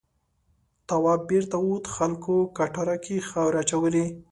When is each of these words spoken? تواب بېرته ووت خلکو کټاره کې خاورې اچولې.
تواب 0.87 1.21
بېرته 1.29 1.55
ووت 1.59 1.85
خلکو 1.95 2.35
کټاره 2.57 2.97
کې 3.05 3.15
خاورې 3.29 3.57
اچولې. 3.63 4.05